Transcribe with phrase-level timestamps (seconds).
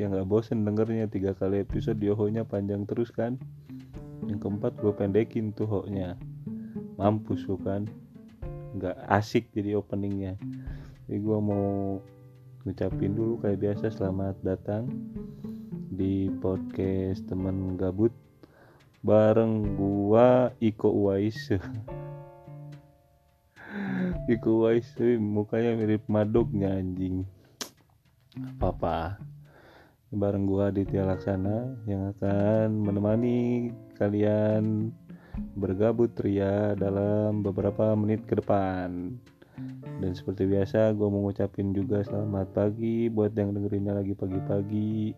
[0.00, 1.12] ya nggak bosen dengernya.
[1.12, 3.36] Tiga kali episode diohonya panjang terus kan?
[4.24, 6.16] Yang keempat gue pendekin tuh hoknya
[6.96, 7.84] mampus lu kan?
[8.72, 10.40] Nggak asik jadi openingnya.
[11.04, 12.00] Jadi gue mau
[12.64, 14.88] ngucapin dulu kayak biasa selamat datang
[15.90, 18.12] di podcast temen gabut
[19.00, 21.36] bareng gua Iko Uwais.
[24.32, 27.24] Iko Uwais mukanya mirip madognya anjing.
[28.36, 29.18] Apa-apa
[30.10, 34.90] bareng gua Aditya Laksana yang akan menemani kalian
[35.54, 39.14] bergabut ria dalam beberapa menit ke depan.
[40.00, 41.30] Dan seperti biasa gue mau
[41.76, 45.14] juga selamat pagi buat yang dengerinnya lagi pagi-pagi.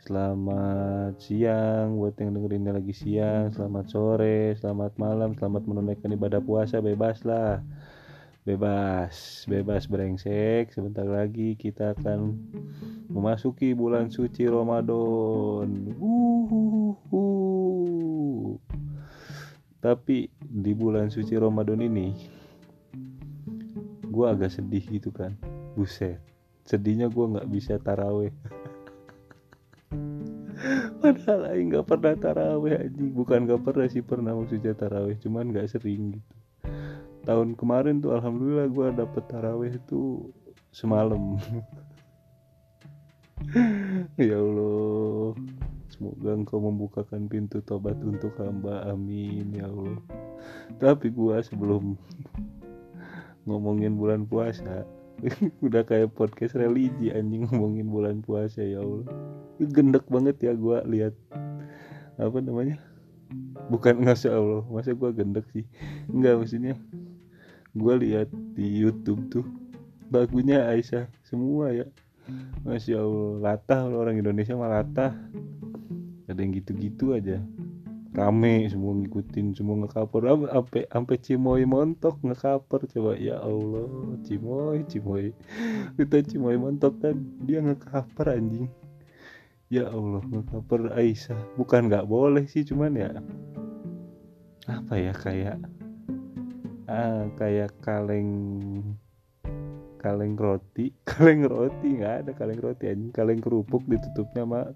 [0.00, 3.50] Selamat siang buat yang dengerinnya lagi siang.
[3.50, 7.64] Selamat sore selamat malam selamat menunaikan ibadah puasa bebas lah
[8.50, 10.74] bebas bebas brengsek.
[10.74, 12.34] Sebentar lagi kita akan
[13.06, 15.94] memasuki bulan suci Ramadan.
[15.94, 17.26] Uhuhu.
[19.80, 22.12] tapi di bulan suci Ramadan ini
[24.10, 25.38] gue agak sedih gitu kan.
[25.78, 26.20] Buset
[26.70, 28.30] sedihnya gue nggak bisa taraweh.
[31.02, 35.66] Padahal aing nggak pernah taraweh aja bukan nggak pernah sih pernah maksudnya taraweh cuman nggak
[35.72, 36.39] sering gitu
[37.30, 40.26] tahun kemarin tuh alhamdulillah gue dapet taraweh itu
[40.74, 41.38] semalam.
[44.20, 45.32] Ya Allah
[45.88, 49.96] semoga engkau membukakan pintu tobat untuk hamba amin ya Allah.
[50.76, 51.96] Tapi gue sebelum
[53.48, 54.84] ngomongin bulan puasa
[55.64, 59.08] udah kayak podcast religi anjing ngomongin bulan puasa ya Allah.
[59.56, 61.16] Gendek banget ya gue lihat
[62.20, 62.76] apa namanya?
[63.72, 65.64] Bukan ngasih Allah masa gue gendek sih?
[66.12, 66.76] Enggak maksudnya
[67.74, 69.46] gue lihat di YouTube tuh
[70.10, 71.86] bagunya Aisyah semua ya.
[72.66, 75.14] Masya Allah latah orang Indonesia mah latah.
[76.26, 77.42] Ada yang gitu-gitu aja.
[78.10, 83.14] Rame semua ngikutin semua ngekaper sampai sampai Cimoy montok ngekaper coba.
[83.18, 83.86] Ya Allah
[84.26, 85.30] Cimoy Cimoy.
[85.98, 88.66] Kita Cimoy montok kan dia ngekaper anjing.
[89.70, 91.38] Ya Allah ngekaper Aisyah.
[91.54, 93.10] Bukan nggak boleh sih cuman ya
[94.70, 95.58] apa ya kayak
[96.90, 98.26] ah kayak kaleng
[100.02, 103.14] kaleng roti kaleng roti nggak ada kaleng roti anjing.
[103.14, 104.66] Kaleng kerupuk ditutupnya mah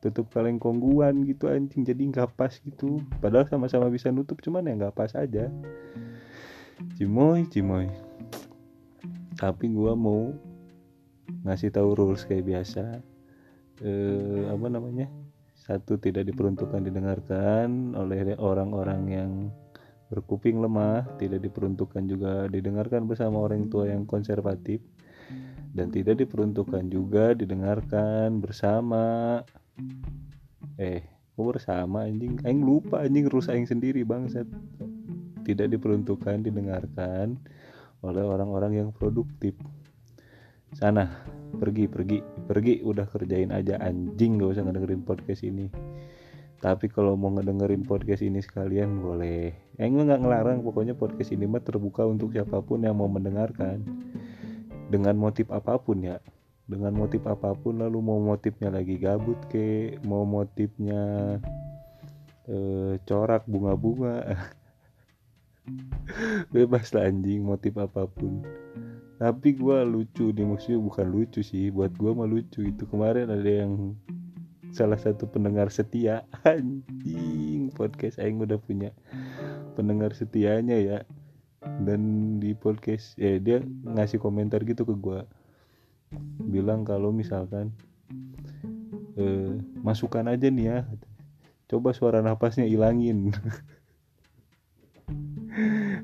[0.00, 1.84] tutup kaleng kongguan gitu anjing.
[1.84, 3.04] Jadi nggak pas gitu.
[3.20, 5.52] Padahal sama-sama bisa nutup cuman ya nggak pas aja.
[6.96, 7.92] Cimoy cimoy.
[9.36, 10.32] Tapi gua mau
[11.44, 13.04] ngasih tahu rules kayak biasa.
[13.84, 15.12] Eh, apa namanya?
[15.60, 19.30] Satu tidak diperuntukkan didengarkan oleh orang-orang yang
[20.10, 24.82] berkuping lemah tidak diperuntukkan juga didengarkan bersama orang tua yang konservatif.
[25.70, 29.38] Dan tidak diperuntukkan juga didengarkan bersama.
[30.74, 31.06] Eh
[31.38, 32.42] kok bersama anjing?
[32.42, 34.50] Aing lupa anjing rusak aing sendiri bangsat.
[35.46, 37.38] Tidak diperuntukkan didengarkan
[38.02, 39.54] oleh orang-orang yang produktif.
[40.74, 41.06] Sana
[41.54, 42.18] pergi pergi
[42.50, 42.82] pergi.
[42.82, 44.42] Udah kerjain aja anjing.
[44.42, 45.70] Gak usah ngedengerin podcast ini
[46.60, 49.56] tapi kalau mau ngedengerin podcast ini sekalian boleh.
[49.80, 50.58] Yang nggak ngelarang.
[50.60, 53.80] Pokoknya podcast ini mah terbuka untuk siapa pun yang mau mendengarkan.
[54.92, 56.20] Dengan motif apa pun ya.
[56.68, 61.40] Dengan motif apa pun lalu mau motifnya lagi gabut ke mau motifnya
[62.44, 64.36] eh, corak bunga-bunga.
[66.52, 68.44] Bebas lah anjing motif apa pun.
[69.16, 71.72] Tapi gue lucu nih maksudnya bukan lucu sih.
[71.72, 73.96] Buat gue mah lucu itu kemarin ada yang
[74.70, 76.26] salah satu pendengar setia.
[76.46, 78.94] Anjing podcast aing udah punya
[79.74, 80.98] pendengar setianya ya.
[81.60, 85.20] Dan di podcast eh dia ngasih komentar gitu ke gue
[86.42, 87.70] bilang kalau misalkan
[89.14, 90.78] eh, masukkan aja nih ya.
[91.70, 93.30] Coba suara napasnya ilangin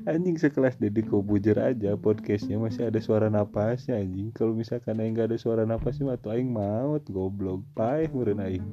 [0.07, 4.31] anjing sekelas Deddy Kobujer aja podcastnya masih ada suara napasnya anjing.
[4.31, 7.67] Kalau misalkan aing gak ada suara napasnya tuh aing maut goblok.
[7.75, 8.63] Paeh meureun aing.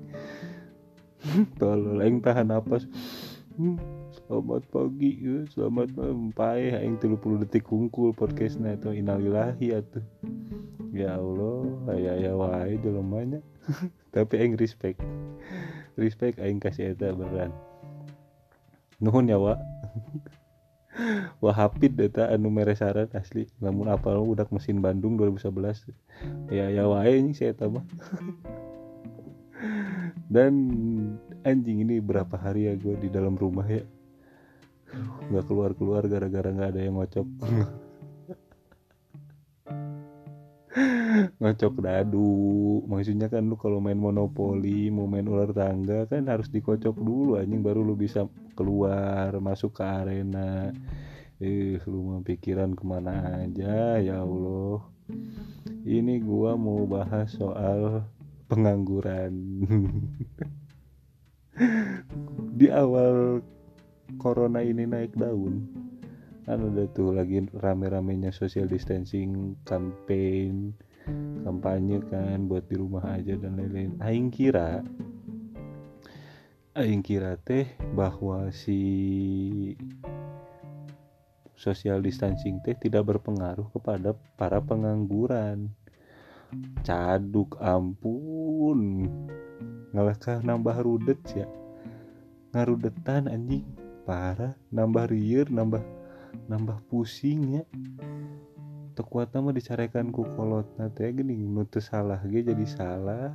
[1.58, 2.86] Tolol aing tahan napas.
[3.58, 3.78] Hmm,
[4.14, 6.30] selamat pagi ya, selamat malam.
[6.30, 10.06] Paeh aing 30 detik kungkul podcastnya itu innalillahi atuh.
[10.94, 13.42] Ya Allah aya aya wae jelemanya
[14.14, 15.02] tapi aing respect.
[15.98, 17.50] Respect aing kasih eta beneran.
[19.02, 19.58] Nuhun ya wa
[21.42, 23.50] Wah hapit data anu meresaran asli.
[23.58, 25.90] Namun apa udah mesin Bandung 2011
[26.48, 27.82] ya ya wae ini saya tambah
[30.34, 30.54] dan
[31.44, 33.82] anjing ini berapa hari ya gue di dalam rumah ya?
[35.30, 37.26] Nggak keluar keluar gara-gara nggak ada yang ngocok
[41.38, 42.82] ngocok dadu.
[42.86, 47.62] Maksudnya kan lu kalau main monopoli mau main ular tangga kan harus dikocok dulu anjing
[47.62, 50.70] baru lu bisa keluar masuk ke arena.
[51.42, 54.84] Eh lu mau pikiran ke mana aja ya Allah.
[55.84, 58.06] Ini gua mau bahas soal
[58.46, 59.34] pengangguran.
[62.58, 63.42] Di awal
[64.18, 65.84] corona ini naik daun
[66.44, 70.76] kan udah tuh lagi rame-ramenya social distancing campaign
[71.44, 74.00] kampanye kan buat di rumah aja dan lain-lain.
[74.00, 74.80] Aing kira
[76.74, 78.80] aing kira teh bahwa si
[81.54, 85.70] social distancing teh tidak berpengaruh kepada para pengangguran.
[86.82, 89.10] Caduk ampun.
[89.94, 91.46] Ngalahkah nambah rudet ya?
[92.54, 93.66] Ngarudetan anjing.
[94.04, 95.80] Parah nambah riir nambah
[96.50, 97.64] nambah pusing ya
[98.94, 100.70] tekuat nama dicarekan ku kolot.
[100.94, 103.34] Teh gini nutu salah ge jadi salah.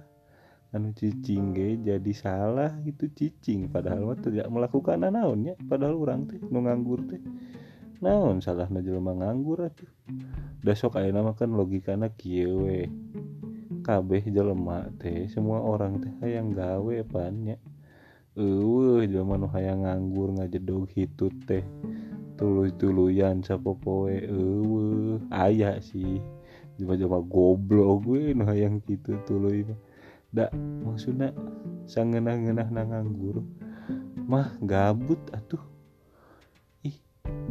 [0.71, 3.67] Anu cicing ge jadi salah itu cicing.
[3.67, 7.21] Padahal mah tidak melakukan naonnya padahal orang teh nu nganggur teh.
[7.99, 9.91] Naon salah na jelema nganggur atuh?
[10.63, 12.87] Da sok aya nama kan logikana kieu we.
[13.83, 17.59] Kabeh jelema teh semua orang teh hayang gawe pannya
[18.39, 21.65] eueuh jelema nu hayang nganggur ngajedog hitut teh
[22.39, 26.23] tuluy-tuluyan sapopoe eueuh aya sih.
[26.79, 29.75] Coba-coba goblok gue nu hayang gitu tuluy mah.
[30.31, 30.47] Da
[30.87, 31.35] maksudna
[31.91, 33.43] sangeunah-ngeunah na nganggur
[34.23, 35.59] mah gabut atuh.
[36.87, 36.95] Ih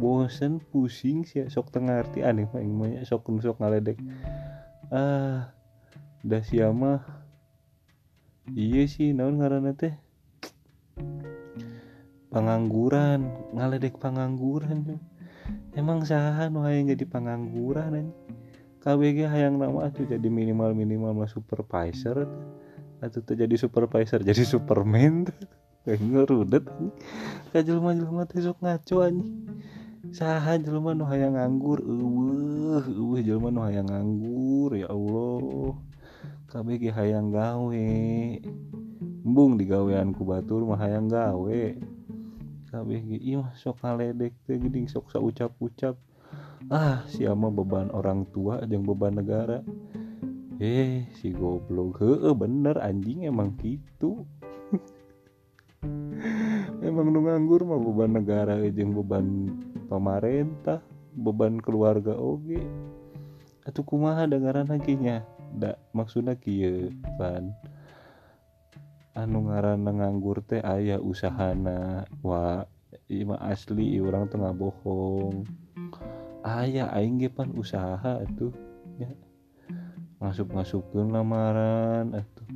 [0.01, 4.01] bosen pusing sih sok tengah arti aneh mah mah sok sok ngaledek.
[4.89, 5.53] Ah
[6.25, 7.05] da sia mah
[8.57, 9.93] iya sih naon ngaranna teh
[12.29, 15.01] pengangguran ngaledek pengangguran
[15.73, 18.17] emang saha nu hayang jadi pengangguran anjing.
[18.79, 22.29] KBG hayang nama tuh jadi minimal minimal mah supervisor
[23.03, 25.27] atau tuh jadi supervisor jadi superman
[25.83, 26.63] kayak ngerudet
[27.51, 29.35] ka jelema jelema teh sok ngaco anjing.
[30.13, 35.75] Saha jelema nu hayang nganggur eueuh eueuh jelema nu hayang nganggur ya Allah.
[36.49, 37.89] KBG hayang gawe.
[39.19, 41.61] Embung digawean ku batur mah hayang gawe
[42.69, 45.97] kabeh iya sok ngaledek teh geuning sok saucap-ucap.
[46.69, 49.65] Ah siapa beban orang tua jeung beban negara.
[50.61, 52.05] Eh si goblok.
[52.05, 54.29] Heeh bener anjing emang gitu.
[56.85, 59.49] Emang nu nganggur mah beban negara jeung beban
[59.89, 60.85] pemerintah
[61.17, 62.61] beban keluarga oge.
[63.65, 65.25] Atuh kumaha dengaran lagi nya
[65.57, 67.49] da maksudna kieu pan
[69.17, 72.05] anu ngaranna nganggur teh aya usahana.
[72.21, 72.65] Wah
[73.09, 75.45] ima asli orang tengah bohong
[76.45, 78.53] aya aing ge pan usaha atuh
[79.01, 79.09] ya.
[80.19, 82.47] Masuk masukkeun lamaran atuh.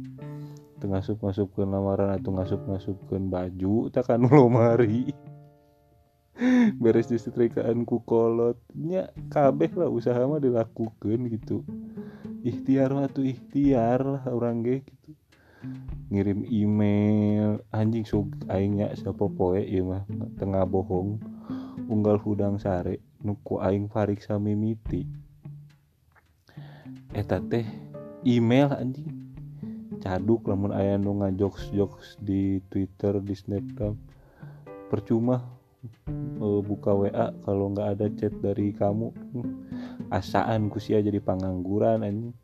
[0.78, 5.16] Teu ngasup masukkeun lamaran atuh ngasup masukkeun baju tak anu lomari
[6.84, 8.60] beres disetrikaan ku kolot.
[8.76, 11.64] Nya kabeh lah usaha mah dilakukeun gitu.
[12.44, 15.16] Ikhtiar mah tuh ikhtiar lah orang ge gitu
[16.12, 20.04] ngirim email anjing sok aingnya siapa poe ya mah
[20.40, 21.22] tengah bohong.
[21.88, 25.04] Unggal hudang sare nuku aing farik sami miti.
[27.12, 27.68] Eta teh
[28.28, 29.36] email anjing.
[30.04, 33.96] Caduk lamun aya nu ngajokes jokes di twitter di snapgram
[34.92, 35.40] percuma
[36.44, 39.16] uh, buka WA kalau nggak ada chat dari kamu.
[40.12, 42.36] Asaan kusia jadi pengangguran anjing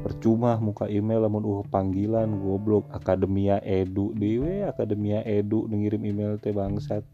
[0.00, 2.88] percuma muka email lamun uh panggilan goblok.
[2.92, 7.04] Akademia edu dewe akademia edu ngirim email teh bangsat.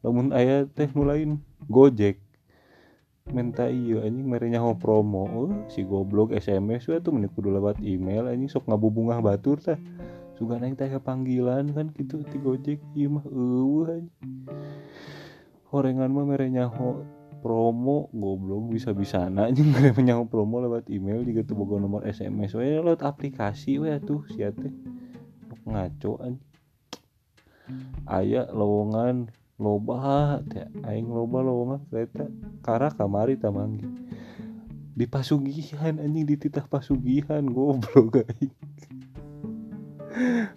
[0.00, 2.22] Lamun aya teh mulain gojek
[3.28, 7.76] minta iya anjing mere nyaho promo uh, si goblok SMS we tuh meni kudu lewat
[7.84, 9.76] email anjing sok ngabubungah batur tah.
[10.38, 14.48] Suga naik teh panggilan kan gitu ti gojek ieu mah eueuh anjing.
[15.68, 17.04] Horengan mah mere nyaho
[17.38, 22.54] promo goblok bisa bisa anjing mere nyaho promo lewat email juga tuh boga nomor SMS
[22.58, 24.74] we lewat aplikasi we atuh sia teh
[25.68, 26.46] ngaco anjing.
[28.08, 29.28] Aya lowongan
[29.60, 32.26] loba teh aing loba lowongan kereta
[32.64, 33.84] kara kamari tamanggi.
[34.98, 38.54] Di pasugihan anjing di titah pasugihan goblok aing.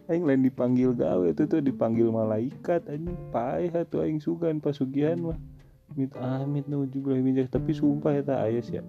[0.10, 3.20] Aing lain dipanggil gawe itu tuh dipanggil malaikat anjing.
[3.30, 5.38] Paeh atuh aing sugan pasugihan mah
[5.96, 8.84] mit amit juga minjak tapi sumpah eta aya ya.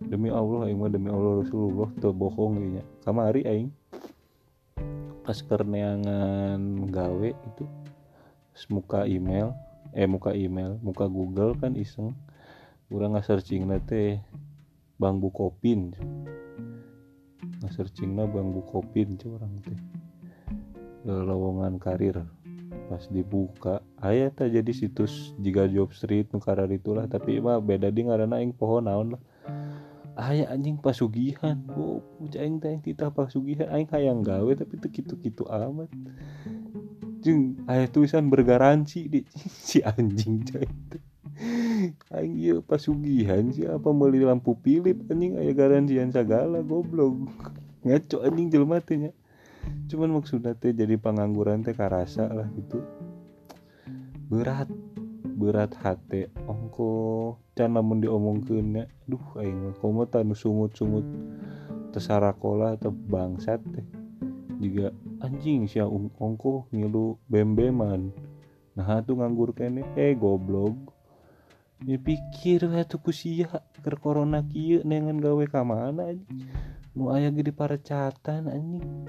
[0.00, 2.84] Demi Allah aing mah demi Allah Rasulullah tuh bohong nya.
[3.04, 3.70] Kamari aing.
[5.24, 7.64] Pas kerneangan gawe itu
[8.68, 9.56] muka email
[9.96, 12.16] eh muka email muka Google kan iseng.
[12.90, 14.18] Orang nggak searching teh
[14.98, 15.94] Bang Bukopin
[17.70, 19.80] searching lah bang bukopin orang teh.
[21.06, 22.26] Lowongan karir
[22.90, 23.78] pas dibuka.
[24.02, 27.06] Ayah tak jadi situs jika job street nukara itulah.
[27.06, 29.22] Tapi mah beda di ngarana aing pohon naon lah.
[30.18, 31.54] Ayah anjing pasugihan.
[31.78, 32.02] Oh
[32.34, 33.70] aing teh titah pasugihan.
[33.70, 35.86] Aing hayang gawe tapi tuh gitu gitu amat.
[37.22, 39.20] Jeng ayah tulisan bergaransi di
[39.70, 40.98] si anjing cai itu
[42.10, 47.30] aing pasugihan siapa beli lampu pilip anjing ayah garansian segala goblok.
[47.86, 49.14] Ngaco anjing jelma nya
[49.90, 52.78] cuman maksudnya teh jadi pengangguran teh karasa lah gitu.
[54.30, 54.70] Berat
[55.40, 57.36] berat hati ongko.
[57.56, 61.04] Can namun diomongkeun duh aing komo tanu sumut-sumut
[61.90, 63.86] tesarakola atau bangsat teh.
[64.60, 68.14] Juga anjing sia ongko ngilu bembeman.
[68.76, 70.94] Nah tuh nganggur kene eh goblok.
[71.82, 73.48] Ya pikir tuh kusia
[73.80, 76.44] ke corona kieu nengan gawe ka mana anjing
[76.96, 79.06] nu aya gede parecatan anjing.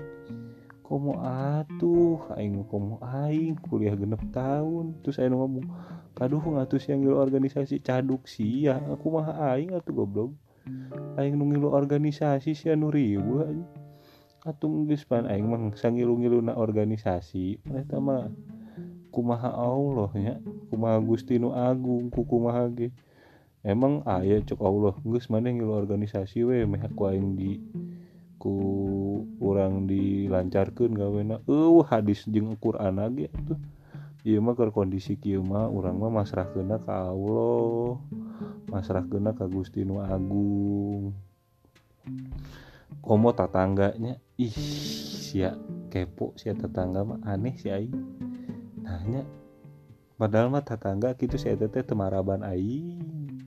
[0.86, 5.00] Komo atuh aing komo aing kuliah genep tahun.
[5.02, 5.66] Terus aing ngomong
[6.14, 10.32] kaduh ngatuh yang ngilu organisasi caduk sih ya aku mah aing atuh goblok.
[11.16, 13.66] Aing nu ngilu organisasi sih anu anjing.
[14.42, 17.62] Atuh geus pan aing mah sangilu-ngilu na organisasi.
[17.64, 18.28] Mereka mah
[19.12, 20.36] kumaha Allah nya
[20.72, 22.96] kumaha Gusti nu agung ku kumaha ge
[23.62, 24.94] emang aya cok Allah.
[25.06, 26.66] Geus mana ngilu organisasi we.
[26.66, 27.62] Meh ku aing di
[28.42, 28.56] ku
[29.38, 33.62] urang dilancarkeun gawena eueuh hadis jeung Quran ge tuh
[34.26, 37.98] ieu mah keur kondisi kieu mah urang mah masrahkeunna ka Allah.
[38.70, 41.14] Masrahkeunna ka Gusti nu agung.
[43.02, 44.18] Komo tatangganya.
[44.38, 44.54] Ih
[45.22, 45.58] sia
[45.90, 47.20] kepo sia tetangga mah.
[47.26, 47.94] Aneh si aing.
[48.82, 49.26] Nanya
[50.22, 53.41] padahal mah tetangga gitu saya teteh temaraban aing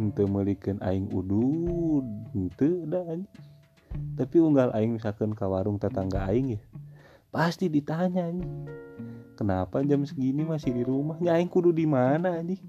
[0.00, 3.04] ente melikan aing udud ente dah
[4.16, 6.62] tapi unggal aing misalkan ke warung tetangga aing ya
[7.28, 8.48] pasti ditanya nih
[9.40, 11.16] kenapa jam segini masih di rumah?
[11.24, 12.60] Ya aing kudu di mana nih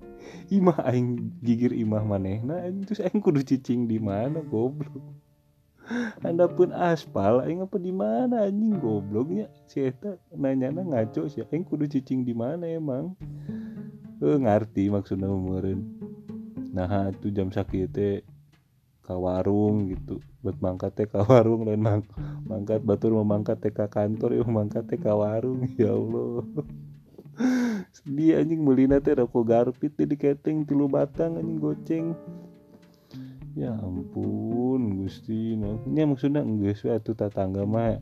[0.58, 4.98] imah aing gigir imah manehna terus aing kudu cicing di mana goblok.
[6.26, 11.46] Anda pun aspal aing apa di mana anjing gobloknya si eta nanya na ngaco sih
[11.46, 13.14] aing kudu cicing di mana emang?
[14.18, 15.95] Eh ngerti maksudnya meureun
[16.76, 18.20] nah itu jam sakit teh
[19.06, 20.18] ka warung gitu.
[20.42, 22.02] Buat mangkat teh ka warung lain mang
[22.42, 25.62] mangkat batur memangkat teh ka kantor ya mangkat teh ka warung.
[25.80, 26.42] Ya Allah.
[27.94, 28.60] Sedih anjing.
[28.66, 32.06] Melina teh rokok garpit di keteng tilu batang anjing goceng.
[33.54, 35.54] Ya ampun Gusti.
[35.54, 37.96] Nah ini maksudnya enggak suatu tetangga mah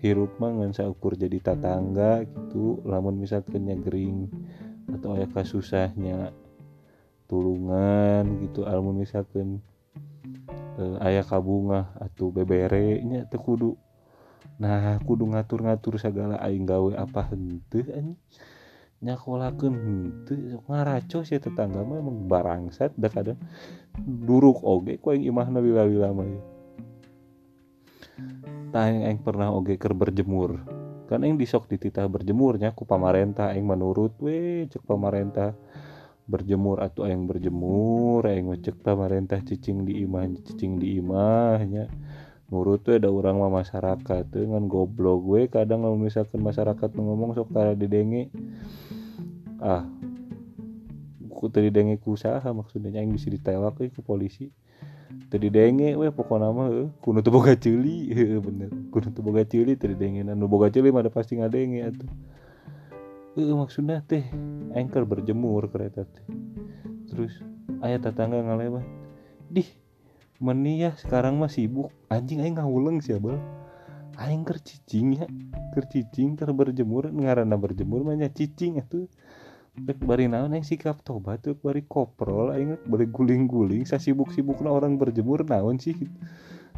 [0.00, 2.80] hirup mah ngan ukur jadi tetangga gitu.
[2.86, 4.30] Lamun misalkan gering
[4.86, 6.30] atau ayah kasusahnya
[7.26, 9.58] tulungan gitu alamun misalkan
[10.78, 13.74] eh, ayah kabunga atau bebere nya teu kudu.
[14.56, 18.18] Nah kudu ngatur-ngatur segala aing gawe apa henteu anjing
[18.96, 23.36] nyakolakeun henteu ngaraco sih tetangga mah emang barangsat da kadang.
[24.00, 26.28] Duruk oge ku aing imahna lila-lila mah.
[28.72, 30.64] Tah aing pernah oge ker berjemur.
[31.06, 35.52] Kan aing disok dititah berjemurnya ku pamarentah aing menurut we cek pamarentah
[36.26, 41.86] berjemur atau aing berjemur aing cek pamarentah cicing di imah cicing di imahnya.
[42.46, 47.50] Nurut tuh ada orang mah masyarakat dengan goblok gue kadang kalau misalkan masyarakat ngomong sok
[47.50, 48.30] tara didenge.
[49.58, 49.82] Ah
[51.36, 54.48] ku tadi denge ku usaha maksudnya yang bisa ditewak ke polisi.
[55.28, 58.10] Tadi denge we pokok nama eh, kuno tuh boga cili
[58.46, 58.72] bener.
[58.88, 62.10] Kuno tuh boga cili tadi denge nu boga cili mah pasti ngadenge atuh
[63.36, 64.24] eh maksudnya teh
[64.72, 66.24] anchor berjemur kereta teh.
[67.12, 67.36] Terus
[67.84, 68.84] ayah tetangga ngalewat
[69.52, 69.68] dih
[70.40, 71.92] meni ya sekarang mah sibuk.
[72.08, 73.36] Anjing aing ngawuleng siapa
[74.16, 75.26] aing ker cicing ya
[75.76, 79.04] ker cicing ker berjemur ngarana berjemur banyak cicing itu
[79.76, 84.96] Bek bari naon aing sikap tobat tuh bari koprol aing bari guling-guling sa sibuk-sibukna orang
[84.96, 85.92] berjemur naon sih?
[85.92, 86.08] da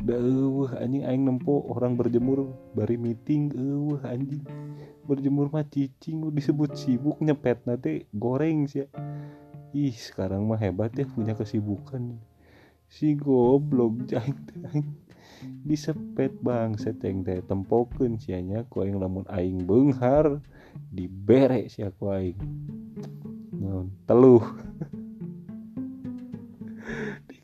[0.07, 4.47] eueuh anjing aing nempo orang berjemur bari meeting eueuh anjing.
[5.09, 8.87] Berjemur mah cicing disebut sibuk nyepet nanti goreng sih
[9.73, 12.21] ih sekarang mah hebat ya punya kesibukan.
[12.89, 14.85] Si goblok aing teh
[15.67, 20.41] disepet bang seteng teh tempokeun sianya ku aing lamun aing beunghar
[20.95, 22.39] dibere si aku aing.
[24.09, 24.43] Teluh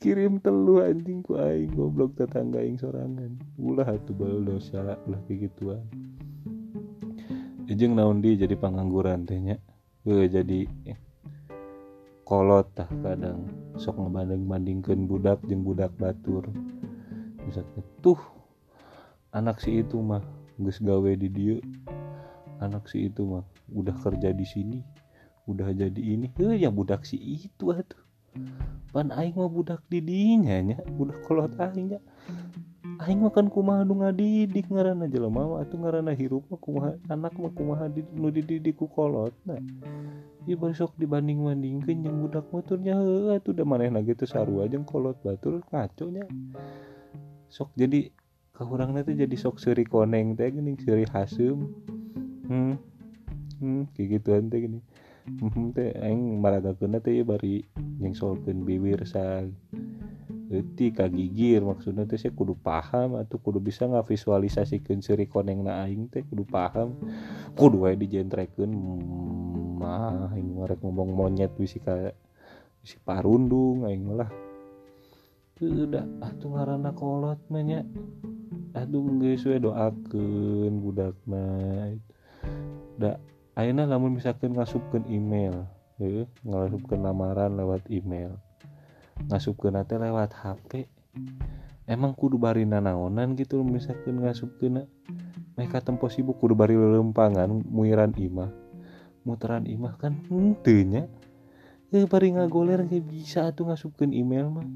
[0.04, 3.40] dikirim teluh anjing ku aing goblok tetangga aing sorangan.
[3.56, 5.80] Ulah atuh bae dosa lah kayak gituan.
[7.64, 9.56] Jeung naon di jadi pengangguran tehnya
[10.04, 10.68] gue jadi
[12.20, 13.48] kolot tah kadang.
[13.80, 16.52] Sok ngebanding bandingkan budak jeung budak batur.
[17.48, 18.20] Misalnya tuh
[19.32, 20.20] anak si itu mah
[20.60, 21.56] geus gawe di dia
[22.60, 24.84] anak si itu mah udah kerja di sini
[25.48, 26.28] udah jadi ini.
[26.36, 28.04] Eh yang budak si itu atuh
[28.94, 32.00] pan aing mah budak didinya nya budak kolot aing nya.
[33.02, 37.50] Aing makan kumaha nu ngadidik ngaranna jelema mah atuh ngaranna hirup mah kumaha anak mah
[37.50, 39.58] kumaha di, nu dididik ku kolot nah.
[40.46, 45.18] Ieu besok dibanding bandingkeun jeung budak motornya heuh atuh da manehna gitu sarua jeung kolot
[45.26, 46.30] batur ngaco nya.
[47.50, 48.14] Sok jadi
[48.54, 51.66] kahurangna teh jadi sok seuri koneng teh geuning seuri haseum
[52.46, 52.74] hmm
[53.58, 54.78] hmm kayak gituan teh gini
[55.24, 55.72] Mhm,
[56.44, 57.64] maragaken bari
[58.12, 59.56] solken biwirsan
[60.54, 65.66] detik Ka gigir maksud saya kudu paham atuh kudu bisa ngavisualisasikeun visualisasikan seri koneng
[66.12, 66.94] teh kudu paham.
[67.58, 72.14] Kudu wae dijentreken mm, mah aing marek ngomong monyet wis ka
[72.84, 74.30] wis parundung aing lah.
[75.58, 77.80] Udah atuh ngaranna kolot mah nya.
[78.78, 81.94] Aduh geus we doakeun budak mah.
[83.00, 83.18] Da
[83.54, 85.66] ayeuna lamun misalkan ngasupkeun email
[85.98, 88.34] heuh ngasupkeun lamaran lewat email.
[89.30, 90.90] Ngasupkeun teh lewat HP
[91.86, 94.90] emang kudu bari nanaonan gitu misalkan ngasupkeun
[95.54, 98.50] mereka tempo sibuk kudu bari lelempangan muiran imah.
[99.22, 101.06] Muteran imah kan henteu nya
[101.94, 104.66] eh bari ngagoler kayak bisa atuh ngasupkeun email mah.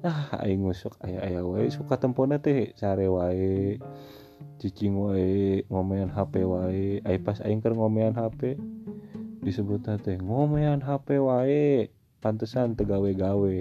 [0.00, 3.76] Ah aing sok aya aya wae suka tempona teh sare wae
[4.60, 7.00] cicing wae ngomean HP wae.
[7.04, 8.60] Ai pas aing keur ngomean HP
[9.40, 11.88] disebut teh ngomean HP wae
[12.20, 13.56] pantesan tegawe-gawe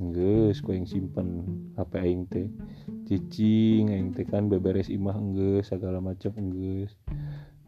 [0.00, 1.44] geus ku simpen
[1.76, 2.48] HP aing teh.
[3.04, 6.96] Cicing aing teh kan beberes imah geus segala macam geus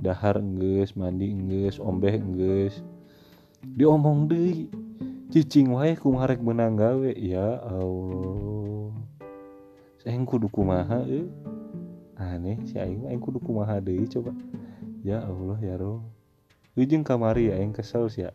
[0.00, 2.82] dahar geus mandi geus ombeh geus
[3.62, 4.68] diomong deui
[5.28, 7.10] cicing wae kumaha rek menang gawe.
[7.20, 8.96] Ya Allah.
[10.00, 11.28] Saya kudu kumaha eh
[12.18, 14.32] aneh si aing aing kudu kumaha deui coba.
[15.04, 16.14] Ya Allah ya Roh
[16.74, 18.34] ujung kamari aing kesel sih ya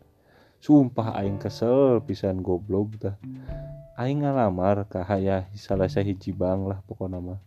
[0.64, 3.16] sumpah aing kesel pisan goblok tah
[4.00, 7.40] aing ngalamar ka hayah salah sahiji bank lah pokoknya mah.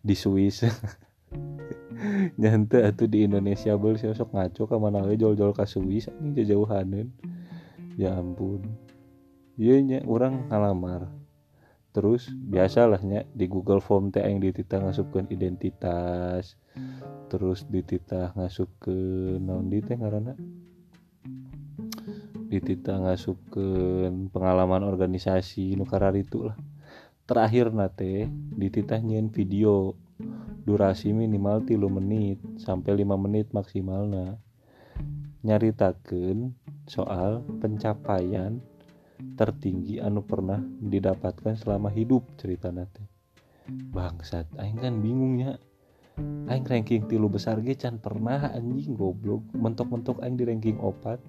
[0.00, 0.64] Di Swiss.
[2.40, 7.10] Nyante atuh di Indonesia bel sok ngaco ka mana we jol-jol ka Swiss anjing jauhaneun
[7.98, 8.64] ya ampun.
[9.60, 11.19] Iya nya orang ngalamar
[11.90, 16.54] terus biasalahnya di Google Form teh yang dititah ngasupkan identitas
[17.30, 20.34] terus dititah ngasupkan naon di teh ngaranna?
[22.50, 25.86] Dititah ngasupkan pengalaman organisasi nu
[26.18, 26.58] itu lah.
[27.26, 28.26] Terakhir nate
[28.58, 29.94] dititah nyen video.
[30.60, 34.36] Durasi minimal tilu menit sampai 5 menit maksimalna.
[35.40, 36.52] Nyaritakeun
[36.84, 38.60] soal pencapaian
[39.36, 43.04] tertinggi anu pernah didapatkan selama hidup cerita nate.
[43.68, 45.56] Bangsat aing kan bingungnya
[46.50, 49.46] aing ranking tilu besar ge can pernah anjing goblok.
[49.54, 51.22] Mentok-mentok aing di ranking opat.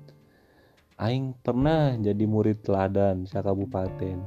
[0.99, 4.21] Aing pernah jadi murid teladan sa kabupaten.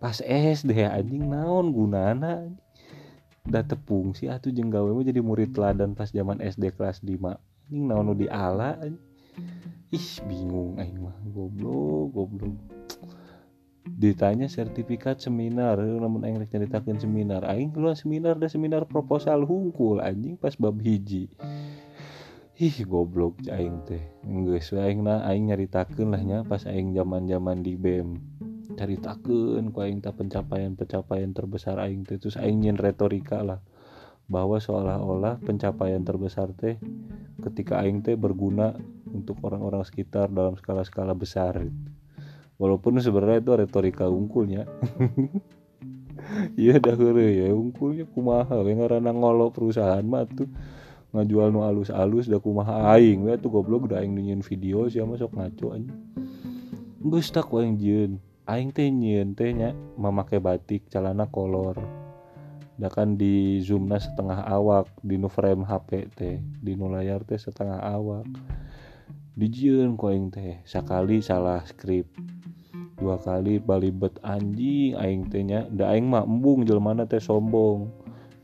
[0.00, 2.48] Pas SD anjing naon gunana?
[3.42, 7.18] Da tepung sih atuh jeung gawe jadi murid teladan pas zaman SD kelas 5
[7.68, 9.11] anjing naon nu diala anjing
[9.92, 10.80] ih bingung.
[10.80, 12.56] Aing mah goblok goblok.
[13.84, 15.76] Ditanya sertifikat seminar.
[15.76, 17.44] Namun aing rek nyaritakeun seminar.
[17.44, 21.28] Aing keluar seminar da seminar proposal hungkul anjing pas bab hiji.
[22.56, 24.00] Ih goblok aing teh.
[24.24, 28.16] Geus aing na aing nyaritakeun lah nya pas aing zaman-zaman di BEM
[28.72, 32.16] caritakeun ku aing teh pencapaian-pencapaian terbesar aing teh.
[32.16, 33.60] Terus aing nyin retorika lah
[34.30, 36.80] bahwa seolah-olah pencapaian terbesar teh
[37.42, 38.72] ketika aing teh berguna
[39.10, 41.58] untuk orang-orang sekitar dalam skala-skala besar.
[42.56, 44.64] Walaupun sebenarnya itu retorika unggulnya.
[46.56, 50.48] Iya dah ya unggulnya kumaha we ngaranna ngolo perusahaan mah tuh.
[51.12, 55.34] Ngajual nu alus-alus dah kumaha aing we tuh goblok udah aing nyin video sih sok
[55.36, 55.92] ngaco anjing.
[57.04, 57.76] Geus tak aing
[58.48, 62.01] aing teh nyieun teh nya memakai batik celana kolor
[62.82, 67.38] da kan di zoomna setengah awak di nu frame HP teh di nu layar teh
[67.38, 68.26] setengah awak.
[69.38, 72.10] Dijieun ku aing teh sakali salah skrip.
[72.98, 77.86] Dua kali balibet anjing aing teh nya da aing mah embung jelmana teh sombong.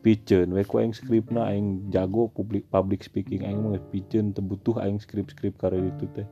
[0.07, 4.79] Piceun we ku aing skripna aing jago public public speaking aing mah piceun teu butuh
[4.79, 6.31] aing skrip-skrip kare itu teh.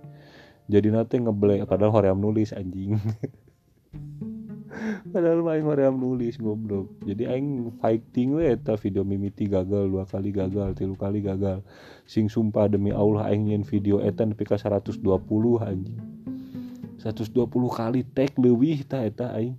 [0.70, 2.94] Jadi nate ngeblek padahal hoream nulis anjing
[5.10, 6.90] padahal aing hoream nulis goblok.
[7.04, 11.64] Jadi aing fighting we eta video mimiti gagal dua kali gagal tilu kali gagal.
[12.04, 15.02] Sing sumpah demi Allah aing nyen video eta nepi ka 120
[15.62, 16.00] anjing.
[17.00, 17.32] 120
[17.70, 19.56] kali tag leuwih ta eta aing.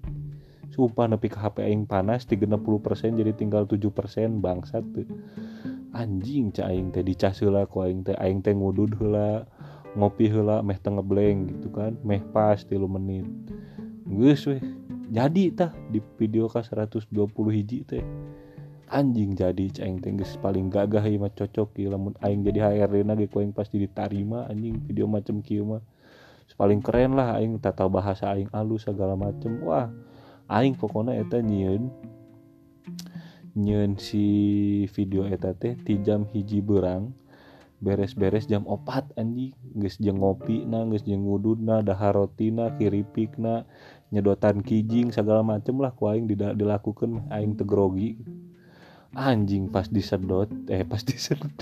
[0.72, 2.54] Sumpah nepi ke HP aing panas 30%
[3.18, 5.08] jadi tinggal 7% bangsat tuh
[5.98, 9.50] anjing cah aing teh dicas heula ku aing teh aing teh ngudud heula
[9.98, 11.98] ngopi heula meh tengah blank gitu kan.
[12.06, 13.26] Meh pas 3 menit.
[14.06, 14.62] Geus weh
[15.08, 17.12] jadi tah di video ka 120
[17.56, 18.04] hiji teh.
[18.88, 23.04] Anjing jadi aing teh geus paling gagah ieu mah cocok ieu lamun aing jadi HRD
[23.04, 25.84] na ge ku aing pasti diterima anjing video macam kieu mah.
[26.56, 29.60] Paling keren lah aing tata bahasa aing alus segala macem.
[29.60, 29.92] Wah
[30.48, 31.92] aing pokoknya eta nyieun
[33.60, 34.24] nyieun si
[34.96, 37.12] video eta teh ti jam hiji berang
[37.84, 39.52] beres-beres jam opat anjing.
[39.76, 43.68] Geus jeung ngopi na geus jeung ngududna dahar rotina kiripikna
[44.08, 48.16] nyedotan kijing segala macem lah ku aing dilakukan aing tegrogi
[49.12, 51.54] anjing pas disedot eh pas disedot.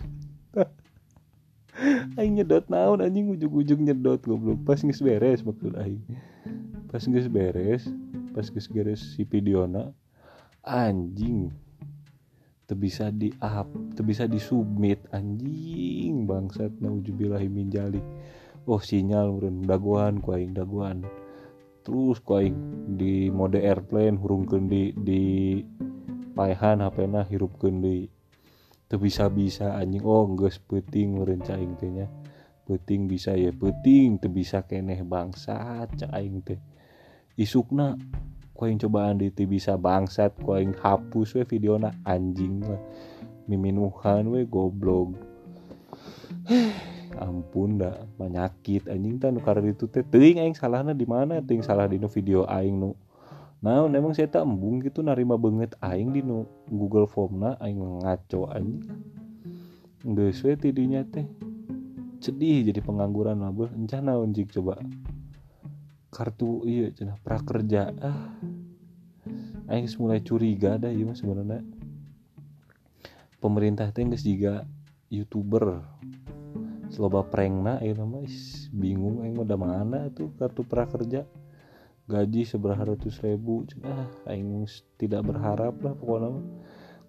[2.16, 4.64] Aing nyedot naon anjing ujung-ujung nyedot goblok.
[4.64, 6.00] Pas geus beres maksud aing.
[6.88, 7.84] Pas geus beres
[8.32, 9.96] pas geus beres si videona
[10.60, 11.56] anjing
[12.68, 18.06] teu bisa di up teu bisa di submit anjing bangsat naujubillahi min jalik.
[18.66, 21.06] Oh sinyal meureun daguan ku aing daguan
[21.86, 22.58] terus ku aing
[22.98, 25.24] di mode airplane hurungkeun di di
[26.34, 28.10] paehan HP-na hirupkeun deui
[28.90, 30.02] teu bisa-bisa anjing.
[30.02, 32.10] Oh geus peuting meureun aing teh nya.
[32.66, 36.58] Peuting bisa ya peuting teu bisa keneh bangsat cak aing teh.
[37.38, 37.94] Isukna
[38.58, 42.82] ku aing cobaan di bisa bangsat ku aing hapus we videona anjing lah.
[43.46, 45.14] Miminuhan we goblok
[47.18, 50.04] ampun dah penyakit anjing tan karena itu teh.
[50.04, 51.40] Teuing aing salahna di mana?
[51.40, 52.94] Teuing salah di video aing nu.
[53.66, 57.82] Nah emang saya tak embung gitu narima banget aing di nu Google Form na aing
[58.04, 58.86] ngaco anjing.
[60.06, 61.26] Geus we tidinya teh
[62.22, 64.78] sedih jadi pengangguran lah beuh encana anjing coba?
[66.14, 68.38] Kartu iya cenah prakerja ah.
[69.66, 71.66] Aing mulai curiga dah iya sebenarnya.
[73.42, 74.66] Pemerintah teh juga
[75.10, 75.86] youtuber
[76.98, 81.28] loba prank ieu mah is bingung aing udah mana tuh kartu prakerja?
[82.06, 84.70] Gaji seberapa ratus ribu cenah aing
[85.02, 86.38] tidak berharap lah pokoknya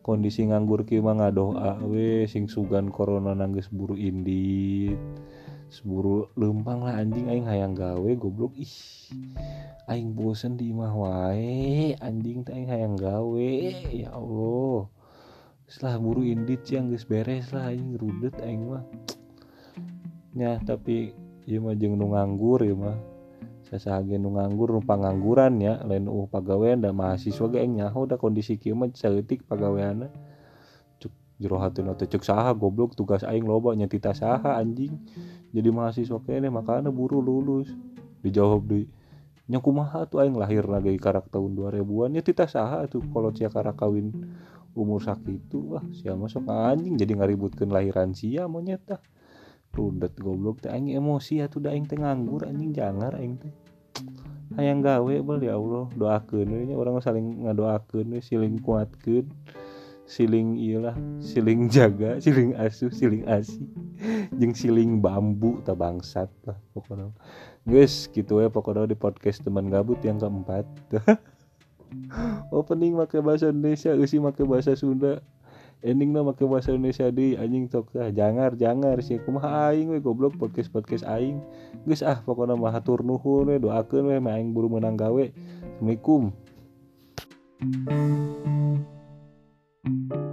[0.01, 4.97] kondisi nganggur kieu mah ngadoa we sing sugan corona nanggeus buru indit
[5.67, 8.55] seburu lempang lah anjing aing hayang gawe goblok.
[8.55, 8.75] Ih
[9.91, 13.51] aing bosen di imah wae anjing teh aing hayang gawe
[13.91, 14.87] ya Allah.
[15.67, 18.87] Setelah buru indit yang geus beres lah aing rudet aing mah
[20.37, 21.17] nya tapi
[21.49, 23.01] ieu mah jeung nu nganggur ieu mah.
[23.67, 25.81] Sasage nu nganggur nu pangangguran ya.
[25.89, 30.13] Lain uh pagawean da mahasiswa ge nyaho da kondisi kieu mah saeutik pagaweanna.
[31.37, 34.97] Jero hatuna teh cek saha goblok tugas aing loba nyetita saha anjing.
[35.53, 37.69] Jadi mahasiswa kene makanya buru lulus.
[38.25, 38.89] Dijawab deui
[39.47, 43.47] nya kumaha tuh aing lahir lagi karak tahun 2000-an ya tita saha tuh kalau cia
[43.47, 44.11] karak kawin
[44.75, 48.99] umur sakitu wah sia masuk anjing jadi ngaributkeun lahiran sia monyet tah
[49.77, 50.73] rudet goblok teh.
[50.73, 53.53] Aing emosi atuh da aing teh nganggur anjing jangar aing teh.
[54.57, 55.87] Hayang gawe bal ya Allah.
[55.93, 59.29] Doakeun we nya urang saling ngadoakeun we siling kuatkeun
[60.07, 63.59] siling iyalah siling jaga siling asuh siling asi
[64.39, 67.11] jeng siling bambu tak bangsat lah pokoknya
[67.67, 70.65] guys gitu ya pokoknya di podcast teman gabut yang keempat.
[72.55, 75.23] Opening pakai bahasa Indonesia usi pakai bahasa Sunda
[75.87, 79.23] ending na pakai bahasa Indonesia di anjing tok ah jangar jangar sih.
[79.23, 81.39] Kumaha aing we goblok podcast podcast aing.
[81.87, 85.25] Guys ah pokoknya mah hatur nuhun we doakeun we aing buru menang gawe.
[85.79, 86.35] Assalamualaikum.
[89.87, 90.26] thank you